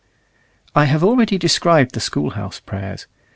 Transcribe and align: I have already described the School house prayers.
I 0.73 0.85
have 0.85 1.03
already 1.03 1.37
described 1.37 1.93
the 1.93 1.99
School 1.99 2.31
house 2.31 2.59
prayers. 2.59 3.05